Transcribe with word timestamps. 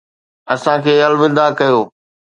اسان 0.53 0.77
کي 0.83 0.91
الوداع 1.07 1.49
ڪيو 1.59 1.79